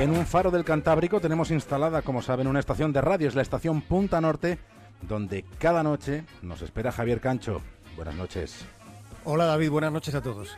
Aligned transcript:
En 0.00 0.12
un 0.12 0.24
faro 0.24 0.50
del 0.50 0.64
Cantábrico 0.64 1.20
tenemos 1.20 1.50
instalada, 1.50 2.00
como 2.00 2.22
saben, 2.22 2.46
una 2.46 2.58
estación 2.58 2.90
de 2.90 3.02
radio, 3.02 3.28
es 3.28 3.34
la 3.34 3.42
estación 3.42 3.82
Punta 3.82 4.18
Norte, 4.18 4.58
donde 5.02 5.44
cada 5.58 5.82
noche 5.82 6.24
nos 6.40 6.62
espera 6.62 6.90
Javier 6.90 7.20
Cancho. 7.20 7.60
Buenas 7.96 8.14
noches. 8.14 8.64
Hola 9.24 9.44
David, 9.44 9.68
buenas 9.68 9.92
noches 9.92 10.14
a 10.14 10.22
todos. 10.22 10.56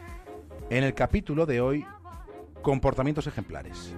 En 0.70 0.84
el 0.84 0.94
capítulo 0.94 1.44
de 1.44 1.60
hoy, 1.60 1.84
comportamientos 2.62 3.26
ejemplares. 3.26 3.92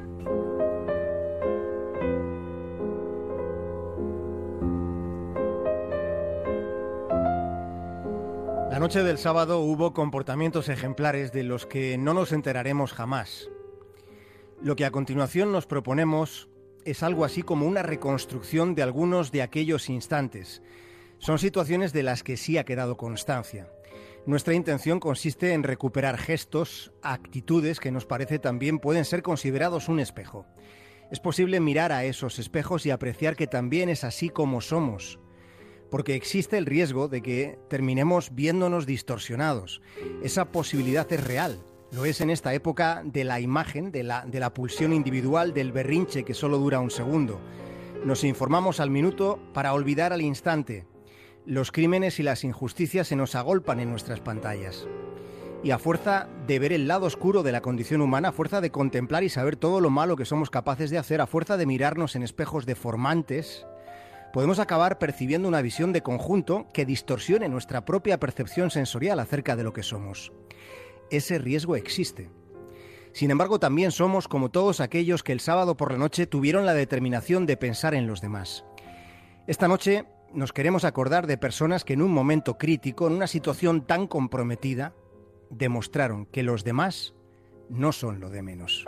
La 8.70 8.78
noche 8.78 9.02
del 9.02 9.18
sábado 9.18 9.60
hubo 9.60 9.92
comportamientos 9.92 10.70
ejemplares 10.70 11.32
de 11.32 11.42
los 11.42 11.66
que 11.66 11.98
no 11.98 12.14
nos 12.14 12.32
enteraremos 12.32 12.94
jamás. 12.94 13.50
Lo 14.64 14.76
que 14.76 14.86
a 14.86 14.90
continuación 14.90 15.52
nos 15.52 15.66
proponemos 15.66 16.48
es 16.86 17.02
algo 17.02 17.26
así 17.26 17.42
como 17.42 17.66
una 17.66 17.82
reconstrucción 17.82 18.74
de 18.74 18.82
algunos 18.82 19.30
de 19.30 19.42
aquellos 19.42 19.90
instantes. 19.90 20.62
Son 21.18 21.38
situaciones 21.38 21.92
de 21.92 22.02
las 22.02 22.22
que 22.22 22.38
sí 22.38 22.56
ha 22.56 22.64
quedado 22.64 22.96
constancia. 22.96 23.68
Nuestra 24.24 24.54
intención 24.54 25.00
consiste 25.00 25.52
en 25.52 25.64
recuperar 25.64 26.16
gestos, 26.16 26.94
actitudes 27.02 27.78
que 27.78 27.90
nos 27.90 28.06
parece 28.06 28.38
también 28.38 28.78
pueden 28.78 29.04
ser 29.04 29.22
considerados 29.22 29.90
un 29.90 30.00
espejo. 30.00 30.46
Es 31.10 31.20
posible 31.20 31.60
mirar 31.60 31.92
a 31.92 32.06
esos 32.06 32.38
espejos 32.38 32.86
y 32.86 32.90
apreciar 32.90 33.36
que 33.36 33.46
también 33.46 33.90
es 33.90 34.02
así 34.02 34.30
como 34.30 34.62
somos, 34.62 35.18
porque 35.90 36.14
existe 36.14 36.56
el 36.56 36.64
riesgo 36.64 37.08
de 37.08 37.20
que 37.20 37.58
terminemos 37.68 38.34
viéndonos 38.34 38.86
distorsionados. 38.86 39.82
Esa 40.22 40.46
posibilidad 40.52 41.12
es 41.12 41.22
real. 41.22 41.62
Lo 41.94 42.04
es 42.06 42.20
en 42.20 42.28
esta 42.28 42.52
época 42.54 43.02
de 43.04 43.22
la 43.22 43.38
imagen, 43.38 43.92
de 43.92 44.02
la, 44.02 44.26
de 44.26 44.40
la 44.40 44.52
pulsión 44.52 44.92
individual, 44.92 45.54
del 45.54 45.70
berrinche 45.70 46.24
que 46.24 46.34
solo 46.34 46.58
dura 46.58 46.80
un 46.80 46.90
segundo. 46.90 47.40
Nos 48.04 48.24
informamos 48.24 48.80
al 48.80 48.90
minuto 48.90 49.38
para 49.52 49.72
olvidar 49.72 50.12
al 50.12 50.20
instante. 50.20 50.88
Los 51.46 51.70
crímenes 51.70 52.18
y 52.18 52.24
las 52.24 52.42
injusticias 52.42 53.06
se 53.06 53.14
nos 53.14 53.36
agolpan 53.36 53.78
en 53.78 53.90
nuestras 53.90 54.18
pantallas. 54.18 54.88
Y 55.62 55.70
a 55.70 55.78
fuerza 55.78 56.26
de 56.48 56.58
ver 56.58 56.72
el 56.72 56.88
lado 56.88 57.06
oscuro 57.06 57.44
de 57.44 57.52
la 57.52 57.60
condición 57.60 58.00
humana, 58.00 58.30
a 58.30 58.32
fuerza 58.32 58.60
de 58.60 58.72
contemplar 58.72 59.22
y 59.22 59.28
saber 59.28 59.54
todo 59.54 59.80
lo 59.80 59.88
malo 59.88 60.16
que 60.16 60.24
somos 60.24 60.50
capaces 60.50 60.90
de 60.90 60.98
hacer, 60.98 61.20
a 61.20 61.28
fuerza 61.28 61.56
de 61.56 61.66
mirarnos 61.66 62.16
en 62.16 62.24
espejos 62.24 62.66
deformantes, 62.66 63.68
podemos 64.32 64.58
acabar 64.58 64.98
percibiendo 64.98 65.46
una 65.46 65.62
visión 65.62 65.92
de 65.92 66.02
conjunto 66.02 66.66
que 66.74 66.86
distorsione 66.86 67.48
nuestra 67.48 67.84
propia 67.84 68.18
percepción 68.18 68.72
sensorial 68.72 69.20
acerca 69.20 69.54
de 69.54 69.62
lo 69.62 69.72
que 69.72 69.84
somos. 69.84 70.32
Ese 71.10 71.38
riesgo 71.38 71.76
existe. 71.76 72.30
Sin 73.12 73.30
embargo, 73.30 73.60
también 73.60 73.92
somos 73.92 74.26
como 74.26 74.50
todos 74.50 74.80
aquellos 74.80 75.22
que 75.22 75.32
el 75.32 75.40
sábado 75.40 75.76
por 75.76 75.92
la 75.92 75.98
noche 75.98 76.26
tuvieron 76.26 76.66
la 76.66 76.74
determinación 76.74 77.46
de 77.46 77.56
pensar 77.56 77.94
en 77.94 78.06
los 78.06 78.20
demás. 78.20 78.64
Esta 79.46 79.68
noche 79.68 80.04
nos 80.32 80.52
queremos 80.52 80.84
acordar 80.84 81.26
de 81.26 81.38
personas 81.38 81.84
que 81.84 81.92
en 81.92 82.02
un 82.02 82.12
momento 82.12 82.58
crítico, 82.58 83.06
en 83.06 83.12
una 83.12 83.28
situación 83.28 83.86
tan 83.86 84.08
comprometida, 84.08 84.94
demostraron 85.50 86.26
que 86.26 86.42
los 86.42 86.64
demás 86.64 87.14
no 87.68 87.92
son 87.92 88.20
lo 88.20 88.30
de 88.30 88.42
menos. 88.42 88.84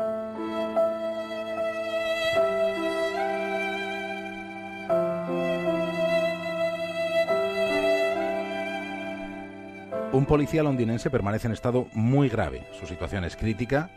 Un 10.16 10.24
policía 10.24 10.62
londinense 10.62 11.10
permanece 11.10 11.46
en 11.46 11.52
estado 11.52 11.88
muy 11.92 12.30
grave. 12.30 12.66
Su 12.80 12.86
situación 12.86 13.24
es 13.24 13.36
crítica. 13.36 13.90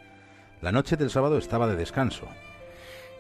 La 0.61 0.73
noche 0.73 0.97
del 0.97 1.09
sábado 1.09 1.37
estaba 1.37 1.65
de 1.65 1.77
descanso. 1.77 2.27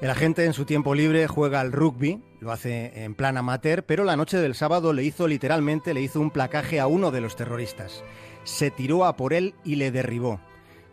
El 0.01 0.09
agente 0.09 0.43
en 0.43 0.51
su 0.51 0.65
tiempo 0.65 0.93
libre 0.93 1.25
juega 1.25 1.61
al 1.61 1.71
rugby, 1.71 2.21
lo 2.41 2.51
hace 2.51 3.05
en 3.05 3.15
plan 3.15 3.37
amateur, 3.37 3.83
pero 3.83 4.03
la 4.03 4.17
noche 4.17 4.35
del 4.35 4.53
sábado 4.53 4.91
le 4.91 5.05
hizo 5.05 5.29
literalmente, 5.29 5.93
le 5.93 6.01
hizo 6.01 6.19
un 6.19 6.29
placaje 6.29 6.81
a 6.81 6.87
uno 6.87 7.09
de 7.09 7.21
los 7.21 7.37
terroristas. 7.37 8.03
Se 8.43 8.69
tiró 8.69 9.05
a 9.05 9.15
por 9.15 9.31
él 9.31 9.55
y 9.63 9.75
le 9.75 9.91
derribó, 9.91 10.41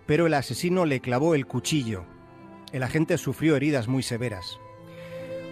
pero 0.07 0.29
el 0.29 0.35
asesino 0.35 0.85
le 0.85 1.01
clavó 1.01 1.35
el 1.35 1.47
cuchillo. 1.47 2.05
El 2.71 2.85
agente 2.85 3.19
sufrió 3.19 3.57
heridas 3.57 3.89
muy 3.89 4.05
severas. 4.05 4.61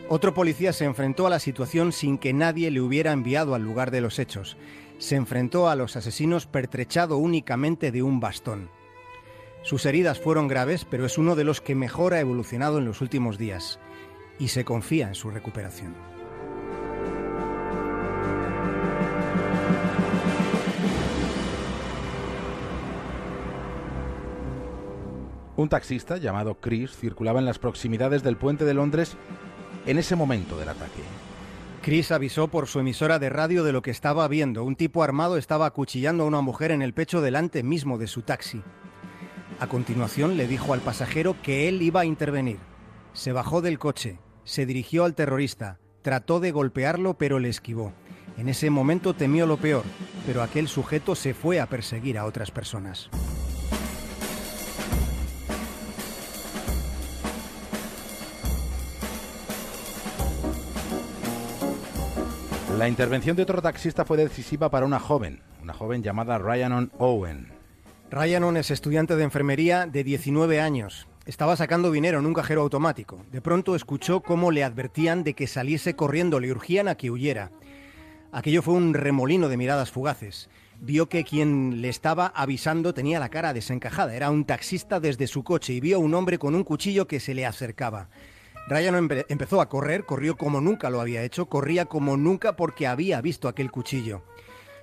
Otro 0.08 0.34
policía 0.34 0.72
se 0.72 0.84
enfrentó 0.84 1.26
a 1.26 1.30
la 1.30 1.40
situación 1.40 1.90
sin 1.90 2.16
que 2.16 2.32
nadie 2.32 2.70
le 2.70 2.80
hubiera 2.80 3.10
enviado 3.10 3.56
al 3.56 3.62
lugar 3.62 3.90
de 3.90 4.02
los 4.02 4.20
hechos 4.20 4.56
se 4.98 5.16
enfrentó 5.16 5.68
a 5.68 5.76
los 5.76 5.96
asesinos 5.96 6.46
pertrechado 6.46 7.18
únicamente 7.18 7.90
de 7.92 8.02
un 8.02 8.20
bastón. 8.20 8.70
Sus 9.62 9.86
heridas 9.86 10.20
fueron 10.20 10.46
graves, 10.46 10.84
pero 10.84 11.06
es 11.06 11.16
uno 11.16 11.36
de 11.36 11.44
los 11.44 11.60
que 11.60 11.74
mejor 11.74 12.14
ha 12.14 12.20
evolucionado 12.20 12.78
en 12.78 12.84
los 12.84 13.00
últimos 13.00 13.38
días 13.38 13.78
y 14.38 14.48
se 14.48 14.64
confía 14.64 15.08
en 15.08 15.14
su 15.14 15.30
recuperación. 15.30 15.94
Un 25.56 25.68
taxista 25.68 26.16
llamado 26.16 26.56
Chris 26.60 26.90
circulaba 26.96 27.38
en 27.38 27.46
las 27.46 27.58
proximidades 27.58 28.22
del 28.22 28.36
puente 28.36 28.64
de 28.64 28.74
Londres 28.74 29.16
en 29.86 29.98
ese 29.98 30.16
momento 30.16 30.58
del 30.58 30.68
ataque. 30.68 31.02
Chris 31.84 32.12
avisó 32.12 32.48
por 32.48 32.66
su 32.66 32.80
emisora 32.80 33.18
de 33.18 33.28
radio 33.28 33.62
de 33.62 33.70
lo 33.70 33.82
que 33.82 33.90
estaba 33.90 34.26
viendo. 34.26 34.64
Un 34.64 34.74
tipo 34.74 35.02
armado 35.02 35.36
estaba 35.36 35.66
acuchillando 35.66 36.24
a 36.24 36.26
una 36.26 36.40
mujer 36.40 36.70
en 36.70 36.80
el 36.80 36.94
pecho 36.94 37.20
delante 37.20 37.62
mismo 37.62 37.98
de 37.98 38.06
su 38.06 38.22
taxi. 38.22 38.62
A 39.60 39.66
continuación 39.66 40.38
le 40.38 40.48
dijo 40.48 40.72
al 40.72 40.80
pasajero 40.80 41.36
que 41.42 41.68
él 41.68 41.82
iba 41.82 42.00
a 42.00 42.06
intervenir. 42.06 42.56
Se 43.12 43.32
bajó 43.32 43.60
del 43.60 43.78
coche, 43.78 44.18
se 44.44 44.64
dirigió 44.64 45.04
al 45.04 45.14
terrorista, 45.14 45.78
trató 46.00 46.40
de 46.40 46.52
golpearlo 46.52 47.18
pero 47.18 47.38
le 47.38 47.50
esquivó. 47.50 47.92
En 48.38 48.48
ese 48.48 48.70
momento 48.70 49.12
temió 49.12 49.46
lo 49.46 49.58
peor, 49.58 49.84
pero 50.26 50.42
aquel 50.42 50.68
sujeto 50.68 51.14
se 51.14 51.34
fue 51.34 51.60
a 51.60 51.66
perseguir 51.66 52.16
a 52.16 52.24
otras 52.24 52.50
personas. 52.50 53.10
La 62.84 62.88
intervención 62.90 63.34
de 63.34 63.44
otro 63.44 63.62
taxista 63.62 64.04
fue 64.04 64.18
decisiva 64.18 64.68
para 64.68 64.84
una 64.84 65.00
joven, 65.00 65.40
una 65.62 65.72
joven 65.72 66.02
llamada 66.02 66.36
Ryanon 66.36 66.92
Owen. 66.98 67.48
Ryanon 68.10 68.58
es 68.58 68.70
estudiante 68.70 69.16
de 69.16 69.24
enfermería 69.24 69.86
de 69.86 70.04
19 70.04 70.60
años. 70.60 71.08
Estaba 71.24 71.56
sacando 71.56 71.90
dinero 71.90 72.18
en 72.18 72.26
un 72.26 72.34
cajero 72.34 72.60
automático. 72.60 73.24
De 73.32 73.40
pronto 73.40 73.74
escuchó 73.74 74.20
cómo 74.20 74.50
le 74.50 74.64
advertían 74.64 75.24
de 75.24 75.32
que 75.32 75.46
saliese 75.46 75.96
corriendo, 75.96 76.40
le 76.40 76.50
urgían 76.50 76.88
a 76.88 76.94
que 76.94 77.10
huyera. 77.10 77.52
Aquello 78.32 78.60
fue 78.60 78.74
un 78.74 78.92
remolino 78.92 79.48
de 79.48 79.56
miradas 79.56 79.90
fugaces. 79.90 80.50
Vio 80.78 81.08
que 81.08 81.24
quien 81.24 81.80
le 81.80 81.88
estaba 81.88 82.26
avisando 82.36 82.92
tenía 82.92 83.18
la 83.18 83.30
cara 83.30 83.54
desencajada. 83.54 84.14
Era 84.14 84.30
un 84.30 84.44
taxista 84.44 85.00
desde 85.00 85.26
su 85.26 85.42
coche 85.42 85.72
y 85.72 85.80
vio 85.80 85.96
a 85.96 86.00
un 86.00 86.12
hombre 86.12 86.38
con 86.38 86.54
un 86.54 86.64
cuchillo 86.64 87.06
que 87.06 87.18
se 87.18 87.32
le 87.32 87.46
acercaba. 87.46 88.10
Ryan 88.66 89.08
empezó 89.28 89.60
a 89.60 89.68
correr, 89.68 90.04
corrió 90.04 90.36
como 90.36 90.60
nunca 90.60 90.88
lo 90.88 91.00
había 91.00 91.22
hecho, 91.22 91.46
corría 91.46 91.84
como 91.84 92.16
nunca 92.16 92.56
porque 92.56 92.86
había 92.86 93.20
visto 93.20 93.48
aquel 93.48 93.70
cuchillo. 93.70 94.22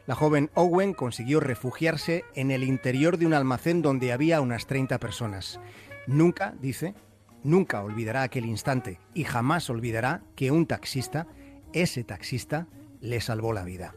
La 0.05 0.15
joven 0.15 0.51
Owen 0.53 0.93
consiguió 0.93 1.39
refugiarse 1.39 2.23
en 2.35 2.51
el 2.51 2.63
interior 2.63 3.17
de 3.17 3.25
un 3.25 3.33
almacén 3.33 3.81
donde 3.81 4.11
había 4.11 4.41
unas 4.41 4.67
30 4.67 4.99
personas. 4.99 5.59
Nunca, 6.05 6.53
dice, 6.59 6.95
nunca 7.43 7.83
olvidará 7.83 8.23
aquel 8.23 8.45
instante 8.45 8.99
y 9.13 9.23
jamás 9.23 9.69
olvidará 9.69 10.21
que 10.35 10.51
un 10.51 10.65
taxista, 10.65 11.27
ese 11.73 12.03
taxista, 12.03 12.67
le 12.99 13.19
salvó 13.21 13.53
la 13.53 13.63
vida. 13.63 13.95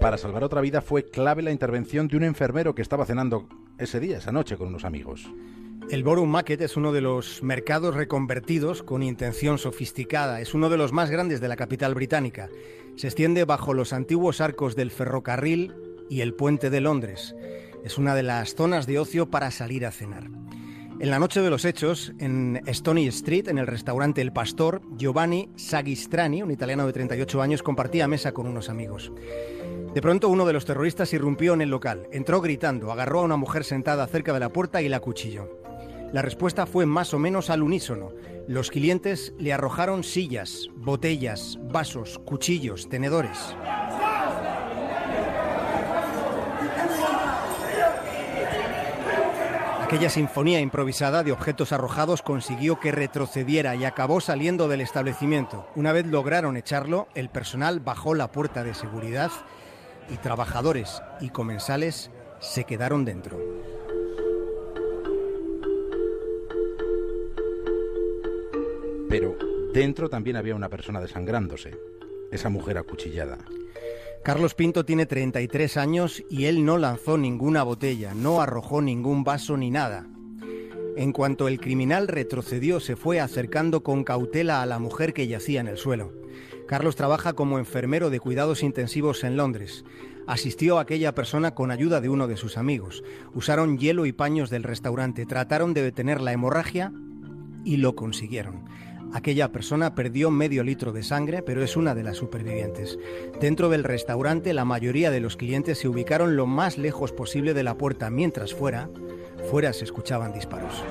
Para 0.00 0.16
salvar 0.16 0.44
otra 0.44 0.62
vida 0.62 0.80
fue 0.80 1.04
clave 1.04 1.42
la 1.42 1.50
intervención 1.50 2.08
de 2.08 2.16
un 2.16 2.24
enfermero 2.24 2.74
que 2.74 2.80
estaba 2.80 3.04
cenando 3.04 3.46
ese 3.76 4.00
día, 4.00 4.16
esa 4.16 4.32
noche, 4.32 4.56
con 4.56 4.68
unos 4.68 4.86
amigos. 4.86 5.30
El 5.90 6.04
Borough 6.04 6.26
Market 6.26 6.62
es 6.62 6.78
uno 6.78 6.90
de 6.92 7.02
los 7.02 7.42
mercados 7.42 7.94
reconvertidos 7.94 8.82
con 8.82 9.02
intención 9.02 9.58
sofisticada. 9.58 10.40
Es 10.40 10.54
uno 10.54 10.70
de 10.70 10.78
los 10.78 10.92
más 10.92 11.10
grandes 11.10 11.42
de 11.42 11.48
la 11.48 11.56
capital 11.56 11.94
británica. 11.94 12.48
Se 12.96 13.08
extiende 13.08 13.44
bajo 13.44 13.74
los 13.74 13.92
antiguos 13.92 14.40
arcos 14.40 14.74
del 14.74 14.90
ferrocarril 14.90 15.74
y 16.08 16.22
el 16.22 16.32
puente 16.32 16.70
de 16.70 16.80
Londres. 16.80 17.34
Es 17.84 17.98
una 17.98 18.14
de 18.14 18.22
las 18.22 18.54
zonas 18.54 18.86
de 18.86 18.98
ocio 18.98 19.30
para 19.30 19.50
salir 19.50 19.84
a 19.84 19.90
cenar. 19.90 20.30
En 21.00 21.10
la 21.10 21.18
noche 21.18 21.40
de 21.40 21.48
los 21.48 21.64
hechos, 21.64 22.12
en 22.18 22.60
Stony 22.66 23.06
Street, 23.08 23.48
en 23.48 23.56
el 23.56 23.66
restaurante 23.66 24.20
El 24.20 24.32
Pastor, 24.32 24.82
Giovanni 24.98 25.48
Sagistrani, 25.56 26.42
un 26.42 26.50
italiano 26.50 26.86
de 26.86 26.92
38 26.92 27.40
años, 27.40 27.62
compartía 27.62 28.06
mesa 28.06 28.32
con 28.32 28.46
unos 28.46 28.68
amigos. 28.68 29.10
De 29.94 30.00
pronto 30.00 30.28
uno 30.28 30.46
de 30.46 30.52
los 30.52 30.66
terroristas 30.66 31.12
irrumpió 31.12 31.52
en 31.52 31.62
el 31.62 31.70
local, 31.70 32.06
entró 32.12 32.40
gritando, 32.40 32.92
agarró 32.92 33.20
a 33.20 33.24
una 33.24 33.36
mujer 33.36 33.64
sentada 33.64 34.06
cerca 34.06 34.32
de 34.32 34.38
la 34.38 34.48
puerta 34.48 34.80
y 34.82 34.88
la 34.88 35.00
cuchilló. 35.00 35.58
La 36.12 36.22
respuesta 36.22 36.64
fue 36.64 36.86
más 36.86 37.12
o 37.12 37.18
menos 37.18 37.50
al 37.50 37.60
unísono. 37.60 38.12
Los 38.46 38.70
clientes 38.70 39.34
le 39.36 39.52
arrojaron 39.52 40.04
sillas, 40.04 40.68
botellas, 40.76 41.58
vasos, 41.72 42.20
cuchillos, 42.20 42.88
tenedores. 42.88 43.56
Aquella 49.82 50.08
sinfonía 50.08 50.60
improvisada 50.60 51.24
de 51.24 51.32
objetos 51.32 51.72
arrojados 51.72 52.22
consiguió 52.22 52.78
que 52.78 52.92
retrocediera 52.92 53.74
y 53.74 53.84
acabó 53.84 54.20
saliendo 54.20 54.68
del 54.68 54.82
establecimiento. 54.82 55.66
Una 55.74 55.92
vez 55.92 56.06
lograron 56.06 56.56
echarlo, 56.56 57.08
el 57.16 57.28
personal 57.28 57.80
bajó 57.80 58.14
la 58.14 58.30
puerta 58.30 58.62
de 58.62 58.74
seguridad 58.74 59.32
y 60.10 60.16
trabajadores 60.16 61.02
y 61.20 61.30
comensales 61.30 62.10
se 62.40 62.64
quedaron 62.64 63.04
dentro. 63.04 63.38
Pero 69.08 69.36
dentro 69.72 70.08
también 70.08 70.36
había 70.36 70.54
una 70.54 70.68
persona 70.68 71.00
desangrándose, 71.00 71.76
esa 72.30 72.48
mujer 72.48 72.78
acuchillada. 72.78 73.38
Carlos 74.22 74.54
Pinto 74.54 74.84
tiene 74.84 75.06
33 75.06 75.76
años 75.78 76.22
y 76.28 76.44
él 76.44 76.64
no 76.64 76.76
lanzó 76.76 77.16
ninguna 77.16 77.62
botella, 77.62 78.12
no 78.14 78.40
arrojó 78.40 78.82
ningún 78.82 79.24
vaso 79.24 79.56
ni 79.56 79.70
nada. 79.70 80.06
En 80.96 81.12
cuanto 81.12 81.48
el 81.48 81.60
criminal 81.60 82.08
retrocedió, 82.08 82.80
se 82.80 82.96
fue 82.96 83.20
acercando 83.20 83.82
con 83.82 84.04
cautela 84.04 84.62
a 84.62 84.66
la 84.66 84.78
mujer 84.78 85.12
que 85.12 85.26
yacía 85.26 85.60
en 85.60 85.68
el 85.68 85.76
suelo. 85.76 86.12
Carlos 86.66 86.96
trabaja 86.96 87.32
como 87.32 87.58
enfermero 87.58 88.10
de 88.10 88.20
cuidados 88.20 88.62
intensivos 88.62 89.24
en 89.24 89.36
Londres. 89.36 89.84
Asistió 90.26 90.78
a 90.78 90.82
aquella 90.82 91.14
persona 91.14 91.54
con 91.54 91.70
ayuda 91.70 92.00
de 92.00 92.08
uno 92.08 92.28
de 92.28 92.36
sus 92.36 92.56
amigos. 92.56 93.02
Usaron 93.34 93.78
hielo 93.78 94.06
y 94.06 94.12
paños 94.12 94.50
del 94.50 94.62
restaurante, 94.62 95.26
trataron 95.26 95.74
de 95.74 95.82
detener 95.82 96.20
la 96.20 96.32
hemorragia 96.32 96.92
y 97.64 97.78
lo 97.78 97.96
consiguieron. 97.96 98.64
Aquella 99.12 99.50
persona 99.50 99.96
perdió 99.96 100.30
medio 100.30 100.62
litro 100.62 100.92
de 100.92 101.02
sangre, 101.02 101.42
pero 101.42 101.64
es 101.64 101.76
una 101.76 101.96
de 101.96 102.04
las 102.04 102.16
supervivientes. 102.16 102.96
Dentro 103.40 103.68
del 103.68 103.82
restaurante, 103.82 104.54
la 104.54 104.64
mayoría 104.64 105.10
de 105.10 105.18
los 105.18 105.36
clientes 105.36 105.78
se 105.78 105.88
ubicaron 105.88 106.36
lo 106.36 106.46
más 106.46 106.78
lejos 106.78 107.10
posible 107.10 107.52
de 107.52 107.64
la 107.64 107.76
puerta, 107.76 108.08
mientras 108.10 108.54
fuera, 108.54 108.88
fuera 109.40 109.72
se 109.72 109.84
escuchaban 109.84 110.32
disparos. 110.32 110.84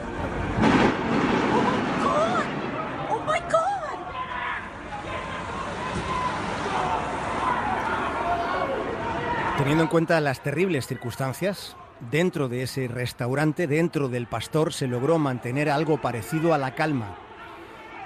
Teniendo 9.57 9.83
en 9.83 9.89
cuenta 9.89 10.21
las 10.21 10.41
terribles 10.41 10.87
circunstancias, 10.87 11.75
dentro 12.11 12.47
de 12.47 12.63
ese 12.63 12.87
restaurante, 12.87 13.67
dentro 13.67 14.07
del 14.07 14.25
pastor, 14.25 14.73
se 14.73 14.87
logró 14.87 15.19
mantener 15.19 15.69
algo 15.69 16.01
parecido 16.01 16.53
a 16.53 16.57
la 16.57 16.75
calma, 16.75 17.17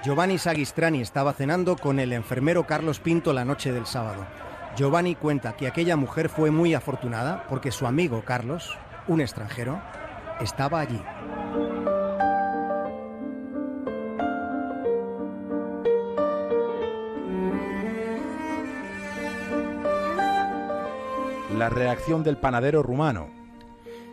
Giovanni 0.04 0.36
Sagistrani 0.36 1.00
estaba 1.00 1.32
cenando 1.32 1.76
con 1.76 1.98
el 1.98 2.12
enfermero 2.12 2.66
Carlos 2.66 3.00
Pinto 3.00 3.32
la 3.32 3.46
noche 3.46 3.72
del 3.72 3.86
sábado. 3.86 4.26
Giovanni 4.76 5.14
cuenta 5.14 5.56
que 5.56 5.66
aquella 5.66 5.96
mujer 5.96 6.28
fue 6.28 6.50
muy 6.50 6.74
afortunada 6.74 7.46
porque 7.48 7.72
su 7.72 7.86
amigo 7.86 8.22
Carlos, 8.22 8.76
un 9.08 9.22
extranjero, 9.22 9.80
estaba 10.44 10.80
allí. 10.80 11.00
La 21.56 21.68
reacción 21.70 22.22
del 22.22 22.36
panadero 22.36 22.82
rumano. 22.82 23.28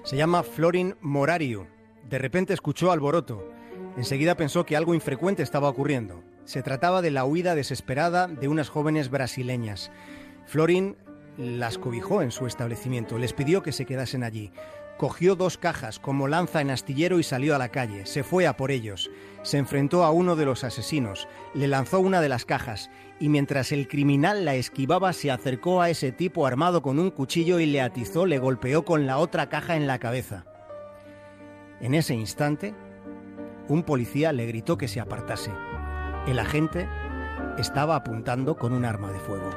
Se 0.04 0.16
llama 0.16 0.44
Florin 0.44 0.96
Morariu. 1.02 1.68
De 2.10 2.18
repente 2.18 2.54
escuchó 2.54 2.92
alboroto 2.92 3.52
Enseguida 3.98 4.36
pensó 4.36 4.66
que 4.66 4.78
algo 4.78 4.94
infrecuente 4.94 5.44
estaba 5.44 5.70
ocurriendo. 5.70 6.24
Se 6.46 6.64
trataba 6.64 7.02
de 7.02 7.12
la 7.12 7.26
huida 7.26 7.56
desesperada 7.56 8.28
de 8.28 8.48
unas 8.48 8.70
jóvenes 8.70 9.10
brasileñas. 9.10 9.92
Florin 10.46 10.96
las 11.38 11.78
cobijó 11.78 12.22
en 12.22 12.32
su 12.32 12.48
establecimiento, 12.48 13.18
les 13.18 13.34
pidió 13.34 13.62
que 13.62 13.72
se 13.72 13.86
quedasen 13.86 14.24
allí. 14.24 14.52
Cogió 15.02 15.36
dos 15.36 15.58
cajas 15.58 15.98
como 15.98 16.28
lanza 16.28 16.62
en 16.62 16.70
astillero 16.70 17.18
y 17.18 17.24
salió 17.24 17.56
a 17.56 17.58
la 17.58 17.70
calle. 17.70 18.06
Se 18.06 18.24
fue 18.24 18.46
a 18.46 18.56
por 18.56 18.70
ellos. 18.70 19.10
Se 19.42 19.58
enfrentó 19.58 20.04
a 20.04 20.12
uno 20.12 20.36
de 20.36 20.46
los 20.46 20.64
asesinos. 20.64 21.28
Le 21.56 21.68
lanzó 21.68 22.00
una 22.00 22.22
de 22.22 22.30
las 22.30 22.46
cajas 22.46 22.92
y 23.20 23.28
mientras 23.28 23.72
el 23.72 23.88
criminal 23.88 24.46
la 24.46 24.54
esquivaba 24.54 25.12
se 25.14 25.32
acercó 25.32 25.82
a 25.82 25.90
ese 25.90 26.12
tipo 26.12 26.46
armado 26.46 26.84
con 26.84 27.00
un 27.00 27.10
cuchillo 27.10 27.60
y 27.60 27.66
le 27.66 27.82
atizó, 27.82 28.28
le 28.28 28.38
golpeó 28.38 28.86
con 28.86 29.08
la 29.08 29.18
otra 29.18 29.50
caja 29.50 29.76
en 29.76 29.88
la 29.88 29.98
cabeza. 29.98 30.46
En 31.80 31.96
ese 31.96 32.14
instante, 32.14 32.76
un 33.70 33.82
policía 33.82 34.32
le 34.34 34.46
gritó 34.46 34.78
que 34.78 34.88
se 34.88 35.00
apartase. 35.00 35.50
El 36.28 36.38
agente 36.38 36.88
estaba 37.58 37.96
apuntando 37.96 38.56
con 38.56 38.72
un 38.72 38.86
arma 38.86 39.12
de 39.12 39.20
fuego. 39.20 39.50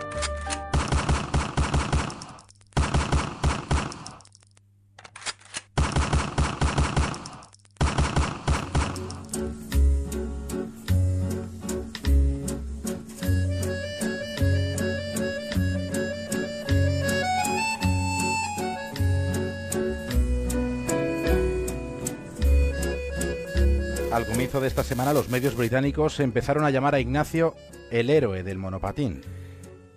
Al 24.15 24.27
comienzo 24.27 24.61
de 24.61 24.69
esta 24.69 24.85
semana 24.85 25.13
los 25.13 25.29
medios 25.29 25.57
británicos 25.57 26.21
empezaron 26.21 26.65
a 26.65 26.71
llamar 26.71 26.95
a 26.95 27.01
Ignacio 27.01 27.57
el 27.91 28.11
héroe 28.11 28.45
del 28.45 28.59
monopatín. 28.59 29.23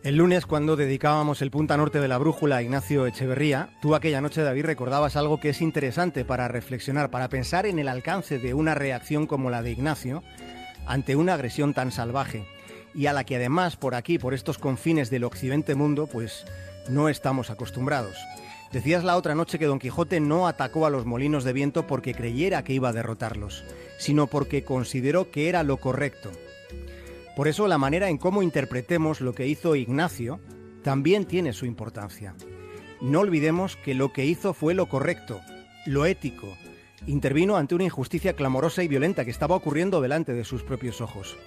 El 0.01 0.15
lunes, 0.15 0.47
cuando 0.47 0.75
dedicábamos 0.75 1.43
el 1.43 1.51
punta 1.51 1.77
norte 1.77 1.99
de 1.99 2.07
la 2.07 2.17
brújula 2.17 2.55
a 2.55 2.63
Ignacio 2.63 3.05
Echeverría, 3.05 3.69
tú 3.79 3.93
aquella 3.93 4.19
noche, 4.19 4.41
David, 4.41 4.65
recordabas 4.65 5.17
algo 5.17 5.39
que 5.39 5.49
es 5.49 5.61
interesante 5.61 6.25
para 6.25 6.47
reflexionar, 6.47 7.11
para 7.11 7.29
pensar 7.29 7.67
en 7.67 7.77
el 7.77 7.87
alcance 7.87 8.39
de 8.39 8.55
una 8.55 8.73
reacción 8.73 9.27
como 9.27 9.51
la 9.51 9.61
de 9.61 9.73
Ignacio 9.73 10.23
ante 10.87 11.15
una 11.15 11.35
agresión 11.35 11.75
tan 11.75 11.91
salvaje 11.91 12.47
y 12.95 13.05
a 13.05 13.13
la 13.13 13.23
que 13.23 13.35
además 13.35 13.75
por 13.75 13.93
aquí, 13.93 14.17
por 14.17 14.33
estos 14.33 14.57
confines 14.57 15.11
del 15.11 15.25
occidente 15.25 15.75
mundo, 15.75 16.07
pues 16.07 16.43
no 16.89 17.07
estamos 17.07 17.51
acostumbrados. 17.51 18.17
Decías 18.71 19.03
la 19.03 19.15
otra 19.15 19.33
noche 19.33 19.57
que 19.57 19.65
Don 19.65 19.79
Quijote 19.79 20.19
no 20.19 20.47
atacó 20.47 20.85
a 20.85 20.89
los 20.89 21.05
molinos 21.05 21.43
de 21.43 21.53
viento 21.53 21.87
porque 21.87 22.13
creyera 22.13 22.63
que 22.63 22.73
iba 22.73 22.89
a 22.89 22.93
derrotarlos, 22.93 23.63
sino 23.97 24.27
porque 24.27 24.63
consideró 24.63 25.31
que 25.31 25.49
era 25.49 25.63
lo 25.63 25.77
correcto. 25.77 26.31
Por 27.35 27.47
eso 27.47 27.67
la 27.67 27.77
manera 27.77 28.09
en 28.09 28.17
cómo 28.17 28.41
interpretemos 28.41 29.21
lo 29.21 29.33
que 29.33 29.47
hizo 29.47 29.75
Ignacio 29.75 30.39
también 30.83 31.25
tiene 31.25 31.53
su 31.53 31.65
importancia. 31.65 32.35
No 32.99 33.19
olvidemos 33.19 33.75
que 33.77 33.93
lo 33.93 34.11
que 34.11 34.25
hizo 34.25 34.53
fue 34.53 34.73
lo 34.73 34.89
correcto, 34.89 35.39
lo 35.85 36.05
ético. 36.05 36.57
Intervino 37.05 37.55
ante 37.55 37.75
una 37.75 37.83
injusticia 37.83 38.33
clamorosa 38.33 38.83
y 38.83 38.87
violenta 38.87 39.23
que 39.23 39.31
estaba 39.31 39.55
ocurriendo 39.55 40.01
delante 40.01 40.33
de 40.33 40.43
sus 40.43 40.63
propios 40.63 40.99
ojos. 40.99 41.37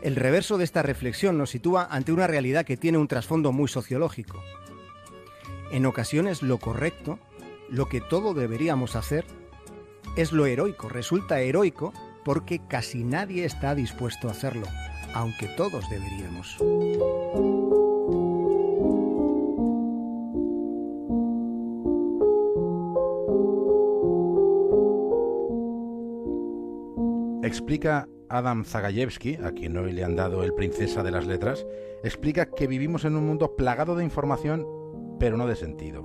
El 0.00 0.16
reverso 0.16 0.58
de 0.58 0.64
esta 0.64 0.82
reflexión 0.82 1.36
nos 1.36 1.50
sitúa 1.50 1.86
ante 1.90 2.12
una 2.12 2.26
realidad 2.26 2.64
que 2.64 2.76
tiene 2.76 2.98
un 2.98 3.08
trasfondo 3.08 3.52
muy 3.52 3.68
sociológico. 3.68 4.42
En 5.72 5.86
ocasiones 5.86 6.42
lo 6.42 6.58
correcto, 6.58 7.18
lo 7.70 7.86
que 7.86 8.02
todo 8.02 8.34
deberíamos 8.34 8.94
hacer, 8.94 9.24
es 10.18 10.30
lo 10.30 10.44
heroico. 10.44 10.90
Resulta 10.90 11.40
heroico 11.40 11.94
porque 12.26 12.60
casi 12.68 13.04
nadie 13.04 13.46
está 13.46 13.74
dispuesto 13.74 14.28
a 14.28 14.32
hacerlo, 14.32 14.66
aunque 15.14 15.48
todos 15.56 15.88
deberíamos. 15.88 16.58
Explica 27.42 28.08
Adam 28.28 28.64
Zagayevsky, 28.64 29.36
a 29.36 29.52
quien 29.52 29.76
hoy 29.78 29.92
le 29.92 30.04
han 30.04 30.16
dado 30.16 30.44
el 30.44 30.52
Princesa 30.52 31.02
de 31.02 31.10
las 31.10 31.26
Letras, 31.26 31.66
explica 32.04 32.50
que 32.50 32.66
vivimos 32.66 33.06
en 33.06 33.16
un 33.16 33.26
mundo 33.26 33.56
plagado 33.56 33.96
de 33.96 34.04
información 34.04 34.66
pero 35.22 35.36
no 35.36 35.46
de 35.46 35.54
sentido. 35.54 36.02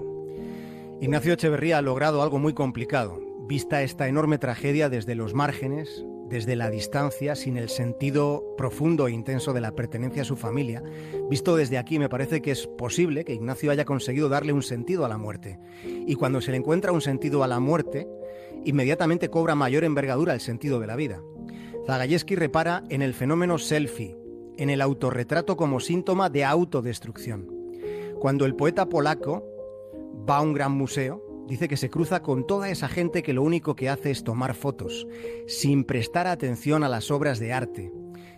Ignacio 1.01 1.33
Echeverría 1.33 1.79
ha 1.79 1.81
logrado 1.81 2.21
algo 2.21 2.37
muy 2.37 2.53
complicado, 2.53 3.19
vista 3.47 3.81
esta 3.81 4.07
enorme 4.07 4.37
tragedia 4.37 4.89
desde 4.89 5.15
los 5.15 5.33
márgenes, 5.33 6.05
desde 6.29 6.55
la 6.55 6.69
distancia, 6.69 7.35
sin 7.35 7.57
el 7.57 7.69
sentido 7.69 8.43
profundo 8.59 9.07
e 9.07 9.11
intenso 9.11 9.53
de 9.53 9.61
la 9.61 9.71
pertenencia 9.71 10.21
a 10.21 10.25
su 10.25 10.35
familia. 10.35 10.83
Visto 11.31 11.55
desde 11.55 11.79
aquí, 11.79 11.97
me 11.97 12.09
parece 12.09 12.43
que 12.43 12.51
es 12.51 12.67
posible 12.67 13.25
que 13.25 13.33
Ignacio 13.33 13.71
haya 13.71 13.85
conseguido 13.85 14.29
darle 14.29 14.53
un 14.53 14.61
sentido 14.61 15.03
a 15.03 15.09
la 15.09 15.17
muerte. 15.17 15.57
Y 15.83 16.13
cuando 16.13 16.39
se 16.39 16.51
le 16.51 16.57
encuentra 16.57 16.91
un 16.91 17.01
sentido 17.01 17.43
a 17.43 17.47
la 17.47 17.59
muerte, 17.59 18.07
inmediatamente 18.65 19.31
cobra 19.31 19.55
mayor 19.55 19.83
envergadura 19.83 20.35
el 20.35 20.41
sentido 20.41 20.79
de 20.79 20.85
la 20.85 20.95
vida. 20.95 21.23
Zagayeski 21.87 22.35
repara 22.35 22.83
en 22.89 23.01
el 23.01 23.15
fenómeno 23.15 23.57
selfie, 23.57 24.15
en 24.57 24.69
el 24.69 24.79
autorretrato 24.79 25.57
como 25.57 25.79
síntoma 25.79 26.29
de 26.29 26.45
autodestrucción. 26.45 27.56
Cuando 28.19 28.45
el 28.45 28.55
poeta 28.55 28.87
polaco 28.87 29.43
va 30.29 30.37
a 30.37 30.41
un 30.41 30.53
gran 30.53 30.71
museo, 30.71 31.27
Dice 31.47 31.69
que 31.69 31.77
se 31.77 31.89
cruza 31.89 32.21
con 32.21 32.45
toda 32.45 32.69
esa 32.69 32.89
gente 32.89 33.23
que 33.23 33.31
lo 33.31 33.41
único 33.41 33.73
que 33.73 33.87
hace 33.87 34.11
es 34.11 34.25
tomar 34.25 34.53
fotos, 34.53 35.07
sin 35.47 35.85
prestar 35.85 36.27
atención 36.27 36.83
a 36.83 36.89
las 36.89 37.09
obras 37.09 37.39
de 37.39 37.53
arte. 37.53 37.93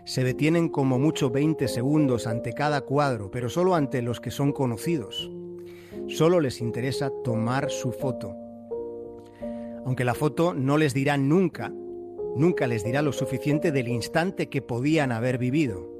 Se 0.05 0.23
detienen 0.23 0.69
como 0.69 0.99
mucho 0.99 1.31
20 1.31 1.67
segundos 1.67 2.27
ante 2.27 2.53
cada 2.53 2.81
cuadro, 2.81 3.31
pero 3.31 3.49
solo 3.49 3.73
ante 3.73 4.03
los 4.03 4.19
que 4.19 4.29
son 4.29 4.51
conocidos. 4.51 5.31
Solo 6.07 6.39
les 6.39 6.61
interesa 6.61 7.11
tomar 7.23 7.71
su 7.71 7.91
foto. 7.91 8.35
Aunque 9.85 10.05
la 10.05 10.13
foto 10.13 10.53
no 10.53 10.77
les 10.77 10.93
dirá 10.93 11.17
nunca, 11.17 11.73
nunca 12.35 12.67
les 12.67 12.83
dirá 12.83 13.01
lo 13.01 13.11
suficiente 13.11 13.71
del 13.71 13.87
instante 13.87 14.49
que 14.49 14.61
podían 14.61 15.11
haber 15.11 15.39
vivido. 15.39 15.98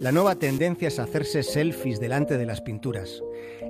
La 0.00 0.12
nueva 0.12 0.36
tendencia 0.36 0.86
es 0.86 1.00
hacerse 1.00 1.42
selfies 1.42 1.98
delante 1.98 2.38
de 2.38 2.46
las 2.46 2.60
pinturas. 2.60 3.20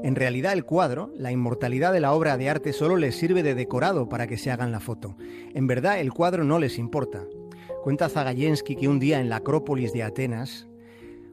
En 0.03 0.15
realidad 0.15 0.53
el 0.53 0.67
cuadro, 0.67 1.11
la 1.17 1.33
inmortalidad 1.33 1.91
de 1.91 2.01
la 2.01 2.13
obra 2.13 2.37
de 2.37 2.51
arte 2.51 2.75
solo 2.75 2.99
les 2.99 3.17
sirve 3.17 3.43
de 3.43 3.55
decorado 3.55 4.11
para 4.11 4.27
que 4.27 4.37
se 4.37 4.51
hagan 4.51 4.71
la 4.71 4.79
foto. 4.79 5.17
En 5.55 5.67
verdad 5.67 6.01
el 6.01 6.13
cuadro 6.13 6.45
no 6.45 6.59
les 6.59 6.79
importa. 6.79 7.25
Cuenta 7.83 8.11
Zagayensky 8.11 8.77
que 8.77 8.89
un 8.89 8.99
día 8.99 9.21
en 9.21 9.31
la 9.31 9.37
Acrópolis 9.37 9.95
de 9.95 10.03
Atenas, 10.03 10.69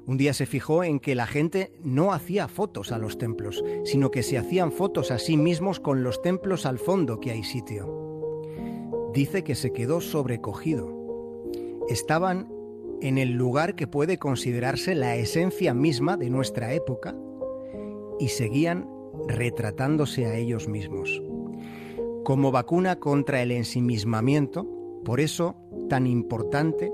un 0.08 0.16
día 0.16 0.34
se 0.34 0.46
fijó 0.46 0.86
en 0.86 1.02
que 1.02 1.14
la 1.14 1.28
gente 1.28 1.74
no 1.84 2.14
hacía 2.14 2.48
fotos 2.48 2.94
a 2.94 2.98
los 2.98 3.18
templos, 3.18 3.66
sino 3.84 4.12
que 4.12 4.24
se 4.24 4.38
hacían 4.38 4.72
fotos 4.72 5.12
a 5.12 5.20
sí 5.20 5.36
mismos 5.36 5.82
con 5.82 6.04
los 6.04 6.22
templos 6.22 6.66
al 6.66 6.80
fondo 6.80 7.20
que 7.20 7.32
hay 7.32 7.44
sitio. 7.44 8.32
Dice 9.14 9.44
que 9.44 9.56
se 9.56 9.74
quedó 9.74 10.00
sobrecogido. 10.00 10.90
Estaban 11.90 12.55
en 13.06 13.20
el 13.20 13.34
lugar 13.34 13.76
que 13.76 13.86
puede 13.86 14.18
considerarse 14.18 14.96
la 14.96 15.16
esencia 15.16 15.76
misma 15.76 16.18
de 16.18 16.32
nuestra 16.32 16.74
época 16.74 17.16
y 18.20 18.30
seguían 18.30 18.90
retratándose 19.28 20.26
a 20.26 20.36
ellos 20.36 20.68
mismos. 20.68 21.22
Como 22.24 22.52
vacuna 22.52 23.00
contra 23.00 23.44
el 23.44 23.52
ensimismamiento, 23.52 24.68
por 25.06 25.20
eso 25.20 25.56
tan 25.88 26.08
importante, 26.08 26.92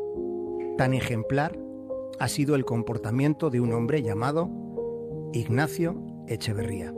tan 0.78 0.94
ejemplar, 0.94 1.58
ha 2.20 2.28
sido 2.28 2.56
el 2.56 2.66
comportamiento 2.66 3.50
de 3.50 3.62
un 3.62 3.72
hombre 3.72 4.02
llamado 4.02 4.50
Ignacio 5.32 5.96
Echeverría. 6.28 6.94